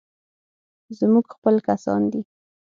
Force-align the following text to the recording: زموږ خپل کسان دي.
زموږ 0.97 1.25
خپل 1.35 1.55
کسان 1.67 2.01
دي. 2.11 2.21